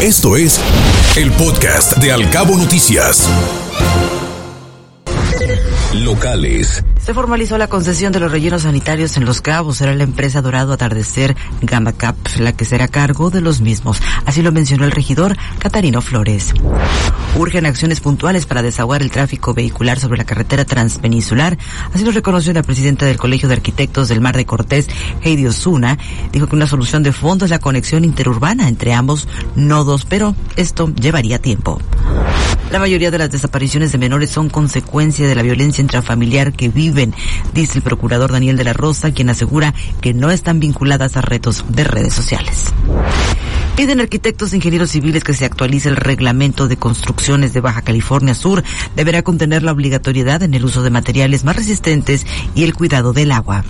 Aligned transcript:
Esto 0.00 0.36
es 0.36 0.60
el 1.16 1.32
podcast 1.32 1.96
de 1.96 2.12
Alcabo 2.12 2.56
Noticias. 2.56 3.28
Locales. 5.94 6.84
Se 7.00 7.14
formalizó 7.14 7.56
la 7.56 7.68
concesión 7.68 8.12
de 8.12 8.20
los 8.20 8.30
rellenos 8.30 8.62
sanitarios 8.62 9.16
en 9.16 9.24
Los 9.24 9.40
Cabos. 9.40 9.78
Será 9.78 9.94
la 9.94 10.02
empresa 10.04 10.42
Dorado 10.42 10.74
Atardecer 10.74 11.34
Gamma 11.62 11.92
Cap 11.92 12.16
la 12.38 12.52
que 12.52 12.66
será 12.66 12.88
cargo 12.88 13.30
de 13.30 13.40
los 13.40 13.62
mismos. 13.62 14.00
Así 14.26 14.42
lo 14.42 14.52
mencionó 14.52 14.84
el 14.84 14.90
regidor 14.90 15.36
Catarino 15.58 16.02
Flores. 16.02 16.52
Urgen 17.36 17.64
acciones 17.64 18.00
puntuales 18.00 18.44
para 18.44 18.62
desahogar 18.62 19.00
el 19.00 19.10
tráfico 19.10 19.54
vehicular 19.54 19.98
sobre 19.98 20.18
la 20.18 20.24
carretera 20.24 20.66
transpeninsular. 20.66 21.56
Así 21.94 22.04
lo 22.04 22.10
reconoció 22.10 22.52
la 22.52 22.62
presidenta 22.62 23.06
del 23.06 23.16
Colegio 23.16 23.48
de 23.48 23.54
Arquitectos 23.54 24.08
del 24.08 24.20
Mar 24.20 24.36
de 24.36 24.44
Cortés, 24.44 24.88
Heidi 25.22 25.46
Osuna. 25.46 25.96
Dijo 26.32 26.46
que 26.46 26.56
una 26.56 26.66
solución 26.66 27.02
de 27.02 27.12
fondo 27.12 27.46
es 27.46 27.50
la 27.50 27.60
conexión 27.60 28.04
interurbana 28.04 28.68
entre 28.68 28.92
ambos 28.92 29.26
nodos, 29.56 30.04
pero 30.04 30.34
esto 30.56 30.92
llevaría 30.94 31.38
tiempo. 31.38 31.80
La 32.70 32.78
mayoría 32.78 33.10
de 33.10 33.18
las 33.18 33.30
desapariciones 33.30 33.92
de 33.92 33.98
menores 33.98 34.30
son 34.30 34.50
consecuencia 34.50 35.26
de 35.26 35.34
la 35.34 35.42
violencia 35.42 35.80
intrafamiliar 35.80 36.52
que 36.52 36.68
viven, 36.68 37.14
dice 37.54 37.78
el 37.78 37.82
procurador 37.82 38.30
Daniel 38.30 38.58
de 38.58 38.64
la 38.64 38.74
Rosa, 38.74 39.10
quien 39.10 39.30
asegura 39.30 39.74
que 40.02 40.12
no 40.12 40.30
están 40.30 40.60
vinculadas 40.60 41.16
a 41.16 41.22
retos 41.22 41.64
de 41.68 41.84
redes 41.84 42.12
sociales. 42.12 42.66
Piden 43.74 44.00
arquitectos 44.00 44.52
e 44.52 44.56
ingenieros 44.56 44.90
civiles 44.90 45.24
que 45.24 45.34
se 45.34 45.44
actualice 45.46 45.88
el 45.88 45.96
reglamento 45.96 46.68
de 46.68 46.76
construcciones 46.76 47.54
de 47.54 47.60
Baja 47.60 47.82
California 47.82 48.34
Sur. 48.34 48.64
Deberá 48.96 49.22
contener 49.22 49.62
la 49.62 49.72
obligatoriedad 49.72 50.42
en 50.42 50.52
el 50.52 50.64
uso 50.64 50.82
de 50.82 50.90
materiales 50.90 51.44
más 51.44 51.56
resistentes 51.56 52.26
y 52.54 52.64
el 52.64 52.74
cuidado 52.74 53.12
del 53.12 53.32
agua. 53.32 53.64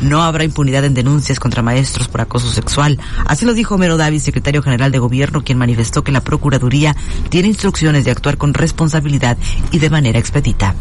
No 0.00 0.22
habrá 0.22 0.44
impunidad 0.44 0.84
en 0.84 0.94
denuncias 0.94 1.40
contra 1.40 1.62
maestros 1.62 2.08
por 2.08 2.20
acoso 2.20 2.50
sexual. 2.50 2.98
Así 3.26 3.44
lo 3.44 3.54
dijo 3.54 3.74
Homero 3.74 3.96
Davis, 3.96 4.22
secretario 4.22 4.62
general 4.62 4.92
de 4.92 4.98
gobierno, 4.98 5.42
quien 5.42 5.58
manifestó 5.58 6.04
que 6.04 6.12
la 6.12 6.20
Procuraduría 6.20 6.94
tiene 7.28 7.48
instrucciones 7.48 8.04
de 8.04 8.10
actuar 8.10 8.36
con 8.36 8.54
responsabilidad 8.54 9.36
y 9.70 9.78
de 9.78 9.90
manera 9.90 10.18
expedita. 10.18 10.74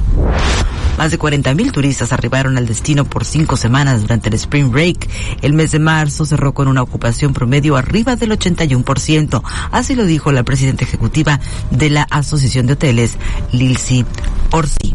Más 0.98 1.12
de 1.12 1.18
40 1.18 1.54
mil 1.56 1.72
turistas 1.72 2.14
arribaron 2.14 2.58
al 2.58 2.66
destino 2.66 3.04
por 3.04 3.26
cinco 3.26 3.58
semanas 3.58 4.02
durante 4.02 4.30
el 4.30 4.36
Spring 4.36 4.72
Break. 4.72 5.10
El 5.42 5.54
mes 5.54 5.72
de 5.72 5.80
marzo 5.80 6.26
cerró 6.26 6.54
con 6.54 6.68
una 6.68 6.82
ocupación 6.82 7.34
promedio 7.34 7.76
arriba 7.76 8.16
del 8.16 8.32
81%. 8.32 9.42
Así 9.72 9.96
lo 9.96 10.06
dijo 10.06 10.32
la 10.32 10.44
presidenta 10.44 10.86
ejecutiva 10.86 11.40
de 11.70 11.90
la 11.90 12.04
Asociación 12.04 12.66
de 12.68 12.74
Hoteles, 12.74 13.18
Lilsi 13.52 14.06
Orsi. 14.52 14.95